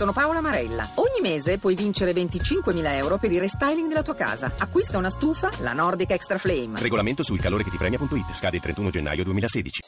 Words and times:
Sono 0.00 0.12
Paola 0.14 0.40
Marella. 0.40 0.88
Ogni 0.94 1.20
mese 1.20 1.58
puoi 1.58 1.74
vincere 1.74 2.12
25.000 2.12 2.94
euro 2.94 3.18
per 3.18 3.30
il 3.32 3.38
restyling 3.38 3.86
della 3.86 4.00
tua 4.00 4.14
casa. 4.14 4.50
Acquista 4.58 4.96
una 4.96 5.10
stufa, 5.10 5.50
la 5.58 5.74
Nordic 5.74 6.12
Extra 6.12 6.38
Flame. 6.38 6.80
Regolamento 6.80 7.22
sul 7.22 7.38
calore 7.38 7.64
che 7.64 7.68
ti 7.68 7.76
premia.it. 7.76 8.32
Scade 8.32 8.56
il 8.56 8.62
31 8.62 8.88
gennaio 8.88 9.24
2016. 9.24 9.82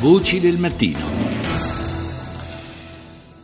Voci 0.00 0.40
del 0.40 0.58
mattino. 0.58 0.98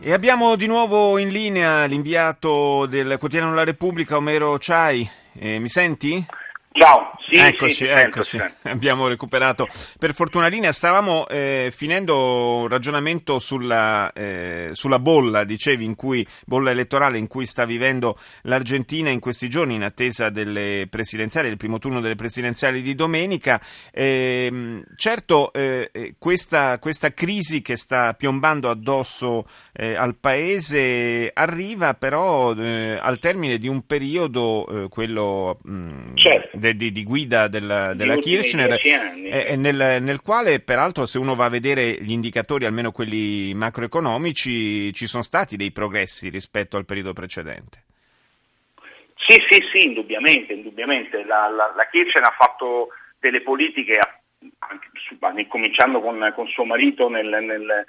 E 0.00 0.12
abbiamo 0.12 0.56
di 0.56 0.66
nuovo 0.66 1.16
in 1.18 1.28
linea 1.28 1.84
l'inviato 1.84 2.86
del 2.86 3.16
quotidiano 3.16 3.54
La 3.54 3.62
Repubblica, 3.62 4.16
Omero 4.16 4.58
Ciai. 4.58 5.08
Eh, 5.34 5.60
mi 5.60 5.68
senti? 5.68 6.26
Ciao, 6.72 7.12
sì, 7.28 7.36
eccoci, 7.36 7.72
sì, 7.72 7.84
eccoci. 7.86 8.38
Abbiamo 8.62 9.08
recuperato 9.08 9.68
per 9.98 10.14
fortuna 10.14 10.46
linea. 10.46 10.72
Stavamo 10.72 11.26
eh, 11.28 11.70
finendo 11.74 12.56
un 12.60 12.68
ragionamento 12.68 13.38
sulla, 13.38 14.12
eh, 14.12 14.70
sulla, 14.72 14.98
bolla, 14.98 15.44
dicevi, 15.44 15.84
in 15.84 15.94
cui, 15.94 16.26
bolla 16.46 16.70
elettorale 16.70 17.18
in 17.18 17.26
cui 17.26 17.46
sta 17.46 17.64
vivendo 17.64 18.18
l'Argentina 18.42 19.10
in 19.10 19.20
questi 19.20 19.48
giorni 19.48 19.74
in 19.74 19.84
attesa 19.84 20.30
delle 20.30 20.86
presidenziali, 20.88 21.48
del 21.48 21.56
primo 21.56 21.78
turno 21.78 22.00
delle 22.00 22.14
presidenziali 22.14 22.82
di 22.82 22.94
domenica. 22.94 23.60
Eh, 23.92 24.82
certo, 24.96 25.50
questa, 26.18 26.78
questa, 26.78 27.12
crisi 27.12 27.62
che 27.62 27.76
sta 27.76 28.14
piombando 28.14 28.70
addosso 28.70 29.46
eh, 29.72 29.94
al 29.94 30.16
paese 30.16 31.30
arriva 31.32 31.94
però 31.94 32.54
eh, 32.54 32.98
al 33.00 33.18
termine 33.18 33.58
di 33.58 33.68
un 33.68 33.86
periodo, 33.86 34.88
quello 34.90 35.58
mh, 35.62 36.14
certo 36.14 36.54
de, 36.54 36.74
di, 36.74 36.92
di, 36.92 37.04
guida 37.04 37.13
della, 37.22 37.94
della 37.94 38.16
Kirchner, 38.16 38.78
eh, 38.82 39.56
nel, 39.56 40.02
nel, 40.02 40.20
quale 40.20 40.60
peraltro 40.60 41.06
se 41.06 41.18
uno 41.18 41.34
va 41.34 41.46
a 41.46 41.50
vedere 41.50 41.96
gli 42.00 42.10
indicatori, 42.10 42.64
almeno 42.64 42.90
quelli 42.90 43.54
macroeconomici, 43.54 44.92
ci 44.92 45.06
sono 45.06 45.22
stati 45.22 45.56
dei 45.56 45.70
progressi 45.70 46.28
rispetto 46.28 46.76
al 46.76 46.84
periodo 46.84 47.12
precedente. 47.12 47.84
Sì, 49.26 49.40
sì, 49.48 49.62
sì, 49.72 49.86
indubbiamente, 49.86 50.52
indubbiamente. 50.52 51.24
La, 51.24 51.48
la, 51.48 51.72
la 51.74 51.88
Kirchner 51.88 52.24
ha 52.24 52.34
fatto 52.36 52.88
delle 53.18 53.42
politiche, 53.42 53.98
anche, 54.58 55.46
cominciando 55.48 56.00
con, 56.00 56.32
con, 56.34 56.46
suo 56.48 56.64
marito 56.64 57.08
nel, 57.08 57.26
nel, 57.26 57.86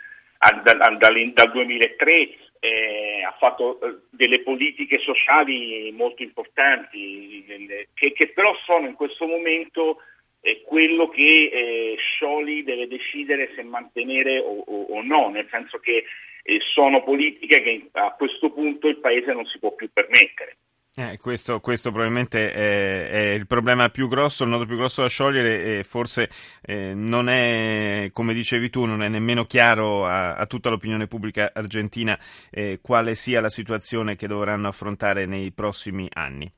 dal, 0.64 0.98
dal, 0.98 1.34
dal 1.34 1.52
2003, 1.52 2.30
eh, 2.60 3.24
ha 3.24 3.36
fatto 3.38 3.80
eh, 3.82 3.98
delle 4.10 4.42
politiche 4.42 5.00
sociali 5.00 5.92
molto 5.92 6.24
importanti, 6.24 7.46
che, 7.94 8.14
che 8.14 8.28
però 8.30 8.56
sono 8.66 8.88
in 8.88 8.94
questo 8.94 9.28
momento 9.28 9.98
eh, 10.42 10.62
quello 10.64 11.10
che 11.10 11.50
eh, 11.52 11.96
Scioli 11.98 12.64
deve 12.64 12.88
decidere 12.88 13.52
se 13.56 13.64
mantenere 13.64 14.40
o, 14.40 14.64
o, 14.66 14.82
o 14.84 15.02
no, 15.02 15.30
nel 15.30 15.48
senso 15.50 15.80
che 15.80 16.06
eh, 16.44 16.60
sono 16.74 17.04
politiche 17.04 17.62
che 17.62 17.90
a 17.94 18.12
questo 18.12 18.52
punto 18.52 18.88
il 18.88 18.98
Paese 18.98 19.34
non 19.34 19.46
si 19.46 19.58
può 19.60 19.74
più 19.74 19.90
permettere. 19.92 20.58
Eh, 20.98 21.18
questo, 21.18 21.60
questo, 21.60 21.92
probabilmente 21.92 22.54
è, 22.54 23.10
è, 23.10 23.18
il 23.34 23.48
problema 23.48 23.90
più 23.90 24.08
grosso, 24.08 24.46
il 24.46 24.50
nodo 24.50 24.66
più 24.66 24.78
grosso 24.78 25.02
da 25.02 25.10
sciogliere 25.10 25.80
e 25.80 25.84
forse 25.84 26.30
eh, 26.62 26.94
non 26.94 27.28
è, 27.28 28.10
come 28.14 28.34
dicevi 28.34 28.70
tu, 28.70 28.86
non 28.86 29.04
è 29.04 29.10
nemmeno 29.10 29.44
chiaro 29.46 30.08
a, 30.08 30.36
a 30.36 30.46
tutta 30.46 30.70
l'opinione 30.70 31.08
pubblica 31.08 31.52
argentina 31.54 32.18
eh, 32.50 32.80
quale 32.82 33.16
sia 33.16 33.42
la 33.42 33.50
situazione 33.50 34.16
che 34.16 34.28
dovranno 34.28 34.70
affrontare 34.70 35.26
nei 35.26 35.52
prossimi 35.52 36.08
anni. 36.14 36.50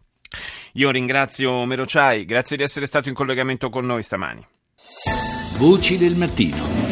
Io 0.74 0.92
ringrazio 0.92 1.66
Merociai, 1.66 2.24
grazie 2.24 2.58
di 2.58 2.64
essere 2.64 2.86
stato 2.86 3.10
in 3.10 3.16
collegamento 3.16 3.70
con 3.70 3.88
noi 3.88 4.04
stamani. 4.04 4.46
Voci 5.58 5.98
del 5.98 6.16
mattino. 6.16 6.86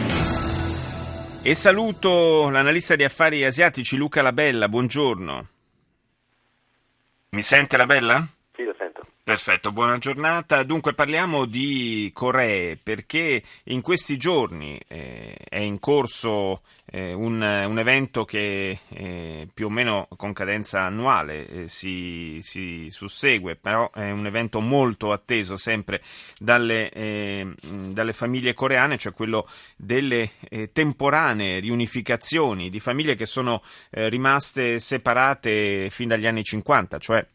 E 1.43 1.53
saluto 1.53 2.49
l'analista 2.49 2.95
di 2.95 3.03
affari 3.03 3.45
asiatici 3.45 3.97
Luca 3.97 4.23
Labella, 4.23 4.67
buongiorno. 4.67 5.49
Sente 7.43 7.77
la 7.77 7.85
bella? 7.85 8.34
Perfetto, 9.25 9.71
buona 9.71 9.97
giornata. 9.97 10.61
Dunque 10.61 10.93
parliamo 10.93 11.45
di 11.45 12.11
Coree 12.13 12.77
perché 12.77 13.41
in 13.63 13.81
questi 13.81 14.17
giorni 14.17 14.79
eh, 14.87 15.35
è 15.49 15.57
in 15.57 15.79
corso 15.79 16.61
eh, 16.85 17.11
un, 17.11 17.41
un, 17.41 17.79
evento 17.79 18.23
che 18.23 18.81
eh, 18.87 19.47
più 19.51 19.65
o 19.65 19.69
meno 19.71 20.07
con 20.15 20.31
cadenza 20.31 20.81
annuale 20.81 21.47
eh, 21.47 21.67
si, 21.67 22.37
si, 22.43 22.85
sussegue, 22.91 23.55
però 23.55 23.89
è 23.91 24.11
un 24.11 24.27
evento 24.27 24.59
molto 24.59 25.11
atteso 25.11 25.57
sempre 25.57 26.03
dalle, 26.37 26.91
eh, 26.91 27.51
dalle 27.63 28.13
famiglie 28.13 28.53
coreane, 28.53 28.99
cioè 28.99 29.11
quello 29.11 29.47
delle 29.75 30.33
eh, 30.49 30.71
temporanee 30.71 31.61
riunificazioni 31.61 32.69
di 32.69 32.79
famiglie 32.79 33.15
che 33.15 33.25
sono 33.25 33.63
rimaste 33.89 34.79
separate 34.79 35.89
fin 35.89 36.09
dagli 36.09 36.27
anni 36.27 36.43
50, 36.43 36.99
cioè 36.99 37.25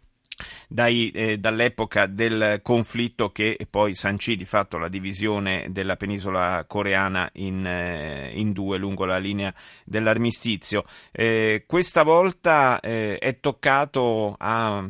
dai, 0.68 1.10
eh, 1.10 1.38
dall'epoca 1.38 2.06
del 2.06 2.60
conflitto 2.62 3.30
che 3.30 3.56
poi 3.68 3.94
sancì 3.94 4.36
di 4.36 4.44
fatto 4.44 4.78
la 4.78 4.88
divisione 4.88 5.66
della 5.70 5.96
penisola 5.96 6.64
coreana 6.66 7.28
in, 7.34 7.66
eh, 7.66 8.30
in 8.34 8.52
due 8.52 8.78
lungo 8.78 9.04
la 9.04 9.18
linea 9.18 9.52
dell'armistizio. 9.84 10.84
Eh, 11.12 11.64
questa 11.66 12.02
volta 12.02 12.80
eh, 12.80 13.18
è 13.18 13.40
toccato 13.40 14.34
a 14.38 14.86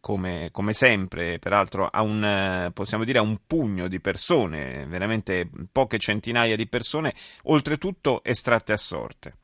come, 0.00 0.48
come, 0.52 0.72
sempre, 0.72 1.38
peraltro, 1.38 1.88
a 1.90 2.02
un, 2.02 2.72
dire, 3.04 3.18
a 3.18 3.22
un 3.22 3.38
pugno 3.46 3.88
di 3.88 4.00
persone, 4.00 4.86
veramente 4.86 5.48
poche 5.70 5.98
centinaia 5.98 6.56
di 6.56 6.66
persone, 6.66 7.12
oltretutto 7.44 8.22
estratte 8.22 8.72
a 8.72 8.76
sorte. 8.76 9.34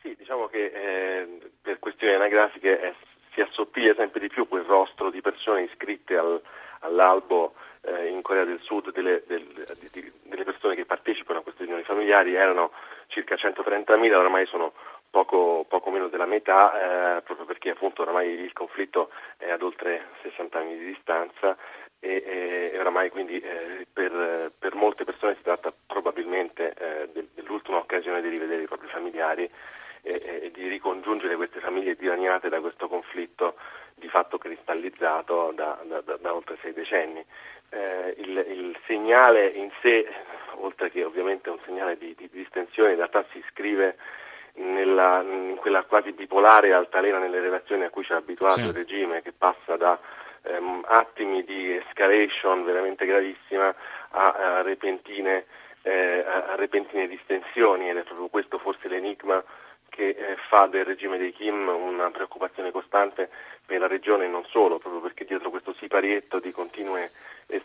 Sì, 0.00 0.14
diciamo 0.16 0.46
che 0.46 0.64
eh, 0.64 1.50
per 1.60 1.78
questioni 1.78 2.14
anagrafiche 2.14 2.78
è 2.78 2.94
si 3.34 3.40
assottiglia 3.40 3.94
sempre 3.94 4.20
di 4.20 4.28
più 4.28 4.48
quel 4.48 4.64
rostro 4.64 5.10
di 5.10 5.20
persone 5.20 5.62
iscritte 5.62 6.16
al, 6.16 6.40
all'albo 6.80 7.54
eh, 7.82 8.08
in 8.08 8.22
Corea 8.22 8.44
del 8.44 8.60
Sud 8.62 8.92
delle, 8.92 9.22
del, 9.26 9.44
di, 9.92 10.12
delle, 10.22 10.44
persone 10.44 10.74
che 10.74 10.86
partecipano 10.86 11.40
a 11.40 11.42
queste 11.42 11.62
riunioni 11.62 11.84
familiari. 11.84 12.34
Erano 12.34 12.72
circa 13.08 13.34
130.000, 13.34 14.14
oramai 14.14 14.46
sono 14.46 14.72
poco, 15.10 15.64
poco 15.68 15.90
meno 15.90 16.08
della 16.08 16.26
metà, 16.26 17.18
eh, 17.18 17.22
proprio 17.22 17.46
perché 17.46 17.70
appunto 17.70 18.02
oramai 18.02 18.28
il 18.28 18.52
conflitto 18.52 19.10
è 19.36 19.50
ad 19.50 19.62
oltre 19.62 20.06
60 20.22 20.58
anni 20.58 20.78
di 20.78 20.86
distanza 20.86 21.56
e, 22.00 22.70
e 22.72 22.78
oramai 22.78 23.10
quindi 23.10 23.38
eh, 23.38 23.86
per, 23.92 24.52
per, 24.58 24.74
molte 24.74 25.04
persone 25.04 25.36
si 25.36 25.42
tratta 25.42 25.72
probabilmente 25.86 26.74
eh, 26.76 27.26
dell'ultima 27.34 27.78
occasione 27.78 28.20
di 28.20 28.28
rivedere 28.28 28.62
i 28.62 28.66
propri 28.66 28.88
familiari 28.88 29.50
e, 30.04 30.40
e 30.42 30.50
di 30.52 30.68
ricongiungere 30.68 31.34
queste 31.34 31.60
famiglie 31.60 31.96
dilaniate 31.96 32.48
da 32.50 32.60
questo 32.60 32.88
conflitto 32.88 33.56
di 33.94 34.08
fatto 34.08 34.38
cristallizzato 34.38 35.52
da, 35.54 35.78
da, 35.84 36.00
da, 36.02 36.16
da 36.20 36.34
oltre 36.34 36.58
sei 36.60 36.72
decenni. 36.72 37.24
Eh, 37.70 38.14
il, 38.18 38.36
il, 38.36 38.76
segnale 38.86 39.46
in 39.46 39.70
sé, 39.80 40.06
oltre 40.56 40.90
che 40.90 41.02
ovviamente 41.04 41.48
un 41.48 41.58
segnale 41.64 41.96
di, 41.96 42.14
di 42.14 42.28
distensione, 42.30 42.90
in 42.90 42.96
realtà 42.96 43.24
si 43.32 43.38
iscrive 43.38 43.96
nella, 44.56 45.22
in 45.22 45.56
quella 45.56 45.82
quasi 45.84 46.12
bipolare 46.12 46.72
altalena 46.72 47.18
nelle 47.18 47.40
relazioni 47.40 47.84
a 47.84 47.90
cui 47.90 48.04
ci 48.04 48.12
ha 48.12 48.16
abituato 48.16 48.60
sì. 48.60 48.66
il 48.66 48.72
regime, 48.72 49.22
che 49.22 49.32
passa 49.32 49.76
da 49.76 49.98
ehm, 50.42 50.84
attimi 50.86 51.42
di 51.44 51.76
escalation 51.76 52.64
veramente 52.64 53.06
gravissima 53.06 53.74
a, 54.10 54.32
a, 54.32 54.62
repentine, 54.62 55.46
eh, 55.82 56.24
a 56.26 56.54
repentine 56.56 57.08
distensioni 57.08 57.88
ed 57.88 57.96
è 57.96 58.02
proprio 58.02 58.28
questo 58.28 58.58
forse 58.58 58.86
l'enigma 58.88 59.42
che 59.94 60.08
eh, 60.08 60.36
fa 60.48 60.66
del 60.66 60.84
regime 60.84 61.18
dei 61.18 61.32
Kim 61.32 61.68
una 61.68 62.10
preoccupazione 62.10 62.72
costante 62.72 63.30
per 63.64 63.78
la 63.78 63.86
regione 63.86 64.24
e 64.24 64.28
non 64.28 64.44
solo, 64.46 64.78
proprio 64.78 65.00
perché 65.00 65.24
dietro 65.24 65.50
questo 65.50 65.72
siparietto 65.74 66.40
di 66.40 66.50
continue 66.50 67.12
eh, 67.46 67.62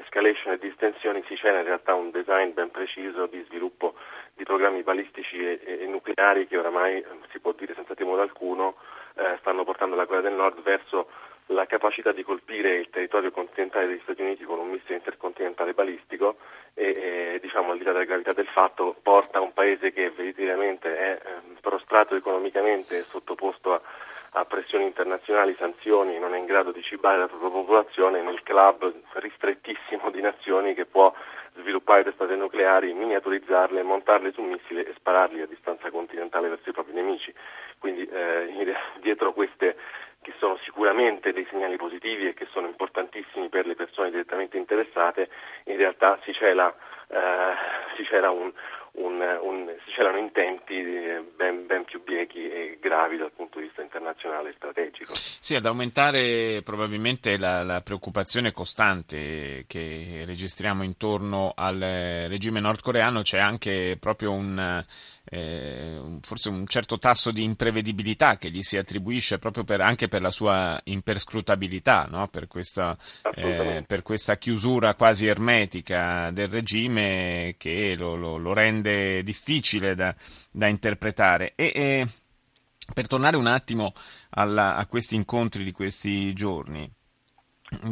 escalation 0.00 0.52
e 0.52 0.58
distensioni 0.58 1.24
si 1.26 1.34
c'è 1.34 1.50
in 1.50 1.64
realtà 1.64 1.94
un 1.94 2.12
design 2.12 2.52
ben 2.52 2.70
preciso 2.70 3.26
di 3.26 3.42
sviluppo 3.48 3.94
di 4.34 4.44
programmi 4.44 4.84
balistici 4.84 5.36
e, 5.36 5.60
e 5.64 5.86
nucleari 5.86 6.46
che 6.46 6.58
oramai, 6.58 7.04
si 7.32 7.40
può 7.40 7.52
dire 7.52 7.74
senza 7.74 7.96
timore 7.96 8.22
alcuno, 8.22 8.76
eh, 9.16 9.36
stanno 9.40 9.64
portando 9.64 9.96
la 9.96 10.06
Corea 10.06 10.22
del 10.22 10.34
Nord 10.34 10.62
verso 10.62 11.08
la 11.46 11.66
capacità 11.66 12.12
di 12.12 12.24
colpire 12.24 12.76
il 12.76 12.90
territorio 12.90 13.30
continentale 13.30 13.86
degli 13.86 14.00
Stati 14.02 14.22
Uniti 14.22 14.44
con 14.44 14.58
un 14.58 14.68
missile 14.68 14.96
intercontinentale 14.96 15.74
balistico 15.74 16.38
e, 16.74 17.34
e 17.34 17.38
diciamo 17.40 17.70
al 17.70 17.78
di 17.78 17.84
là 17.84 17.92
della 17.92 18.04
gravità 18.04 18.32
del 18.32 18.48
fatto 18.48 18.96
porta 19.02 19.40
un 19.40 19.52
paese 19.52 19.92
che 19.92 20.10
veramente 20.10 20.96
è 20.96 21.20
eh, 21.22 21.60
prostrato 21.60 22.16
economicamente 22.16 22.98
e 22.98 23.04
sottoposto 23.10 23.74
a, 23.74 23.80
a, 24.30 24.44
pressioni 24.44 24.84
internazionali, 24.84 25.54
sanzioni, 25.56 26.18
non 26.18 26.34
è 26.34 26.38
in 26.38 26.46
grado 26.46 26.72
di 26.72 26.82
cibare 26.82 27.18
la 27.18 27.28
propria 27.28 27.50
popolazione 27.50 28.22
nel 28.22 28.42
club 28.42 28.92
ristrettissimo 29.12 30.10
di 30.10 30.20
nazioni 30.20 30.74
che 30.74 30.84
può 30.84 31.14
sviluppare 31.58 32.04
testate 32.04 32.34
nucleari, 32.34 32.92
miniaturizzarle, 32.92 33.82
montarle 33.82 34.32
su 34.32 34.42
missili 34.42 34.82
e 34.82 34.92
spararli 34.96 35.40
a 35.40 35.46
distanza 35.46 35.90
continentale 35.90 36.48
verso 36.48 36.68
i 36.68 36.72
propri 36.72 36.92
nemici. 36.92 37.32
Quindi 37.78 38.04
eh, 38.06 38.74
dietro 39.00 39.32
queste 39.32 39.76
che 40.26 40.34
sono 40.40 40.58
sicuramente 40.64 41.32
dei 41.32 41.46
segnali 41.48 41.76
positivi 41.76 42.26
e 42.26 42.34
che 42.34 42.48
sono 42.50 42.66
importantissimi 42.66 43.48
per 43.48 43.64
le 43.64 43.76
persone 43.76 44.10
direttamente 44.10 44.56
interessate, 44.56 45.30
in 45.66 45.76
realtà 45.76 46.18
si, 46.24 46.32
cela, 46.32 46.74
si, 47.96 48.04
cela 48.04 48.30
un, 48.30 48.52
un, 48.92 49.20
un, 49.20 49.74
si 49.84 49.92
celano 49.92 50.18
intenti 50.18 50.74
ben, 51.36 51.66
ben, 51.66 51.84
più 51.84 52.02
biechi 52.02 52.48
e 52.48 52.78
gravi 52.80 53.16
dal 53.16 53.32
punto 53.32 53.58
di 53.58 53.66
vista 53.66 53.82
internazionale 53.82 54.50
e 54.50 54.54
strategico. 54.56 55.12
Sì, 55.14 55.54
ad 55.54 55.66
aumentare 55.66 56.62
probabilmente 56.62 57.36
la, 57.36 57.62
la 57.62 57.80
preoccupazione 57.80 58.52
costante 58.52 59.64
che 59.66 60.22
registriamo 60.26 60.82
intorno 60.82 61.52
al 61.54 61.78
regime 61.78 62.60
nordcoreano 62.60 63.22
c'è 63.22 63.38
anche 63.38 63.96
proprio 64.00 64.32
un, 64.32 64.84
eh, 65.28 66.18
forse 66.20 66.48
un 66.48 66.66
certo 66.66 66.98
tasso 66.98 67.30
di 67.30 67.42
imprevedibilità 67.42 68.36
che 68.36 68.50
gli 68.50 68.62
si 68.62 68.76
attribuisce 68.76 69.38
proprio 69.38 69.64
per, 69.64 69.80
anche 69.80 70.08
per 70.08 70.22
la 70.22 70.30
sua 70.30 70.80
imperscrutabilità, 70.84 72.06
no? 72.08 72.28
per, 72.28 72.46
questa, 72.46 72.96
eh, 73.34 73.82
per, 73.86 74.02
questa, 74.02 74.36
chiusura 74.36 74.94
quasi 74.94 75.26
ermetica 75.26 76.30
del 76.32 76.48
regime 76.48 76.95
che 77.56 77.94
lo, 77.96 78.14
lo, 78.14 78.36
lo 78.36 78.52
rende 78.52 79.22
difficile 79.22 79.94
da, 79.94 80.14
da 80.50 80.66
interpretare. 80.66 81.52
E, 81.54 81.72
e, 81.74 82.06
per 82.92 83.06
tornare 83.06 83.36
un 83.36 83.46
attimo 83.46 83.92
alla, 84.30 84.76
a 84.76 84.86
questi 84.86 85.14
incontri 85.14 85.64
di 85.64 85.72
questi 85.72 86.32
giorni, 86.32 86.90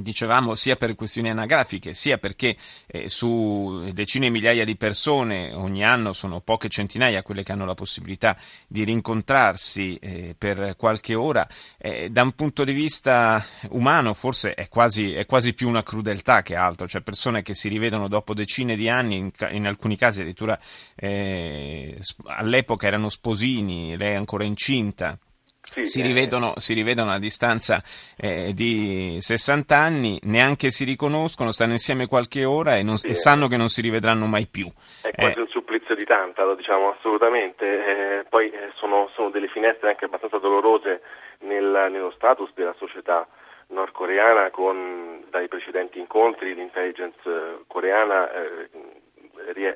dicevamo 0.01 0.55
sia 0.55 0.77
per 0.77 0.95
questioni 0.95 1.31
anagrafiche 1.31 1.95
sia 1.95 2.19
perché 2.19 2.57
eh, 2.87 3.09
su 3.09 3.91
decine 3.93 4.27
di 4.27 4.33
migliaia 4.33 4.65
di 4.65 4.77
persone 4.77 5.53
ogni 5.53 5.85
anno 5.85 6.13
sono 6.13 6.41
poche 6.41 6.69
centinaia 6.69 7.23
quelle 7.23 7.43
che 7.43 7.53
hanno 7.53 7.67
la 7.67 7.75
possibilità 7.75 8.37
di 8.67 8.85
rincontrarsi 8.85 9.97
eh, 9.97 10.35
per 10.37 10.75
qualche 10.77 11.15
ora 11.15 11.47
eh, 11.79 12.09
da 12.11 12.23
un 12.23 12.33
punto 12.33 12.65
di 12.65 12.73
vista 12.73 13.45
umano 13.71 14.15
forse 14.15 14.55
è 14.55 14.69
quasi, 14.69 15.13
è 15.13 15.27
quasi, 15.27 15.55
più 15.55 15.69
una 15.69 15.83
crudeltà 15.83 16.43
che 16.43 16.57
altro 16.57 16.89
cioè 16.89 17.03
persone 17.03 17.43
che 17.43 17.55
si 17.55 17.69
rivedono 17.69 18.09
dopo 18.09 18.35
decine 18.35 18.77
di 18.77 18.89
anni 18.89 19.17
in, 19.17 19.31
in 19.51 19.67
alcuni 19.67 19.97
casi 19.97 20.21
addirittura 20.21 20.59
eh, 20.95 21.99
all'epoca 22.27 22.87
erano 22.87 23.09
sposini 23.09 23.97
lei 23.97 24.13
è 24.13 24.17
ancora 24.17 24.45
incinta 24.45 25.19
sì, 25.65 25.85
si, 25.85 26.01
eh, 26.01 26.03
rivedono, 26.03 26.55
si, 26.57 26.75
rivedono, 26.75 27.11
a 27.11 27.19
distanza 27.19 27.83
eh, 28.17 28.53
di 28.53 29.17
60 29.21 29.77
anni, 29.77 30.19
neanche 30.25 30.71
si 30.71 30.85
riconoscono, 30.85 31.53
stanno 31.53 31.73
insieme 31.73 32.07
qualche 32.07 32.45
ora 32.45 32.77
e, 32.77 32.83
non, 32.83 32.99
sì, 32.99 33.09
e 33.09 33.15
sanno 33.15 33.49
che 33.49 33.57
non 33.57 33.69
si 33.69 33.81
rivedranno 33.81 34.27
mai 34.27 34.47
più. 34.47 34.71
È 35.03 35.11
quasi 35.13 35.39
eh. 35.39 35.41
un 35.41 35.49
supplizio 35.49 35.95
di 35.95 36.05
tanta, 36.05 36.45
lo 36.45 36.55
diciamo 36.55 36.91
assolutamente. 36.91 37.65
Eh, 37.65 38.25
poi 38.29 38.51
eh, 38.51 38.71
sono, 38.75 39.11
sono, 39.15 39.31
delle 39.31 39.49
finestre 39.49 39.89
anche 39.89 40.05
abbastanza 40.05 40.39
dolorose 40.39 41.01
nel, 41.41 41.89
nello 41.91 42.13
status 42.13 42.53
della 42.55 42.75
società 42.79 43.27
nordcoreana 43.69 44.51
con 44.51 45.25
dai 45.31 45.49
precedenti 45.49 45.99
incontri 45.99 46.55
l'intelligence 46.55 47.19
eh, 47.25 47.65
coreana 47.67 48.29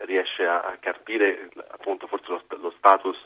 riesce 0.05 0.47
a, 0.47 0.77
carpire 0.81 1.49
appunto 1.69 2.07
forse 2.07 2.31
lo, 2.31 2.43
lo, 2.61 2.73
status, 2.77 3.17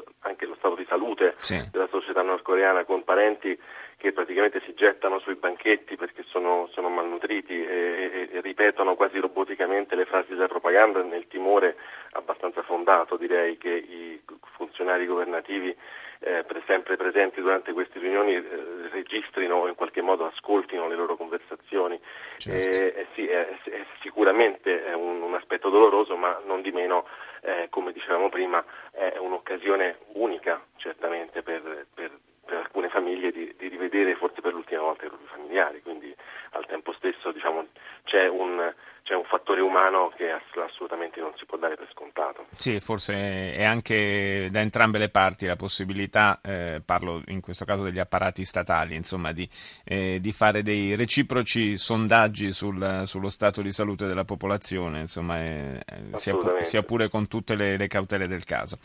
stato 0.63 0.77
di 0.77 0.87
salute 0.89 1.35
sì. 1.39 1.61
della 1.73 1.89
società 1.91 2.23
nordcoreana 2.23 2.85
con 2.85 3.03
parenti 3.03 3.59
che 3.97 4.13
praticamente 4.13 4.61
si 4.65 4.75
gettano 4.75 5.19
sui 5.19 5.35
banchetti 5.35 5.97
perché 5.97 6.25
sono, 6.29 6.69
sono 6.73 6.89
malnutriti 6.89 7.53
e, 7.53 7.67
e, 7.69 8.29
e, 8.33 8.41
ripetono 8.41 8.95
quasi 8.95 9.19
roboticamente 9.19 9.97
le 9.97 10.07
frasi 10.07 10.31
della 10.31 10.49
propaganda 10.49 11.03
nel 11.03 11.27
timore 11.27 11.77
abbastanza 12.13 12.63
fondato 12.63 13.17
direi 13.17 13.59
che 13.59 13.71
i 13.71 14.21
funzionari 14.57 15.07
governativi 15.07 15.77
eh, 16.23 16.45
sempre 16.67 16.97
presenti 16.97 17.41
durante 17.41 17.73
queste 17.73 17.99
riunioni 17.99 18.35
eh, 18.35 18.43
registrino 18.91 19.57
o 19.57 19.69
in 19.69 19.75
qualche 19.75 20.01
modo 20.01 20.27
ascoltino 20.27 20.89
le 20.89 20.95
loro 20.95 21.17
conversazioni. 21.17 22.01
Certo. 22.39 22.77
Eh, 22.79 23.01
eh 23.01 23.07
sì, 23.15 23.27
è, 23.27 23.59
è 23.65 23.85
sicuramente 24.01 24.85
è 24.85 24.95
un, 24.95 25.21
un, 25.23 25.35
aspetto 25.35 25.69
doloroso, 25.69 26.17
ma 26.17 26.41
non 26.47 26.63
di 26.63 26.71
meno, 26.71 27.07
eh, 27.43 27.67
come 27.71 27.93
dicevamo 27.93 28.29
prima, 28.29 28.65
è 28.91 29.17
un'occasione 29.19 29.99
unica 30.15 30.63
certamente 30.77 31.43
per, 31.43 31.87
per, 31.93 32.11
per 32.45 32.57
alcune 32.57 32.89
famiglie 32.89 33.31
di, 33.33 33.55
di, 33.59 33.69
rivedere 33.69 34.15
forse 34.15 34.41
per 34.41 34.53
l'ultima 34.53 34.83
volta 34.83 35.05
i 35.05 35.09
propri 35.09 35.27
familiari, 35.27 35.83
quindi 35.83 36.15
al 36.51 36.67
tempo 36.67 36.93
stesso 36.93 37.33
diciamo, 37.33 37.67
c'è 38.05 38.29
un 38.29 38.73
c'è 39.03 39.15
un 39.15 39.25
fattore 39.25 39.61
umano 39.61 40.13
che 40.15 40.31
assolutamente 40.31 41.21
non 41.21 41.33
si 41.37 41.45
può 41.45 41.59
dare 41.59 41.75
per 41.75 41.89
scontato. 41.91 42.32
Sì, 42.63 42.79
forse 42.79 43.55
è 43.55 43.65
anche 43.65 44.47
da 44.53 44.61
entrambe 44.61 44.99
le 44.99 45.09
parti 45.09 45.47
la 45.47 45.57
possibilità, 45.57 46.39
eh, 46.41 46.81
parlo 46.85 47.21
in 47.27 47.41
questo 47.41 47.65
caso 47.65 47.83
degli 47.83 47.99
apparati 47.99 48.45
statali, 48.45 48.95
insomma, 48.95 49.33
di, 49.33 49.49
eh, 49.83 50.21
di 50.21 50.31
fare 50.31 50.63
dei 50.63 50.95
reciproci 50.95 51.77
sondaggi 51.77 52.53
sul, 52.53 53.03
sullo 53.07 53.31
stato 53.31 53.63
di 53.63 53.73
salute 53.73 54.07
della 54.07 54.23
popolazione, 54.23 55.01
insomma, 55.01 55.43
eh, 55.43 55.81
sia, 56.15 56.37
pu- 56.37 56.61
sia, 56.61 56.85
pure 56.85 57.09
con 57.09 57.27
tutte 57.27 57.57
le, 57.57 57.77
le 57.77 57.89
cautele 57.89 58.29
del 58.29 58.45
caso. 58.45 58.79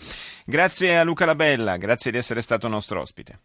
Grazie 0.43 0.97
a 0.97 1.03
Luca 1.03 1.25
Labella, 1.25 1.77
grazie 1.77 2.09
di 2.09 2.17
essere 2.17 2.41
stato 2.41 2.67
nostro 2.67 2.99
ospite. 3.01 3.35